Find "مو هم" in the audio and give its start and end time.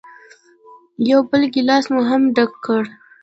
1.93-2.21